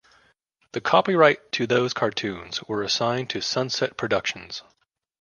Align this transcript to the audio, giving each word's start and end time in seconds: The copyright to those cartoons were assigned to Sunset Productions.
The 0.71 0.81
copyright 0.81 1.51
to 1.51 1.67
those 1.67 1.93
cartoons 1.93 2.63
were 2.63 2.81
assigned 2.81 3.29
to 3.29 3.39
Sunset 3.39 3.97
Productions. 3.97 4.63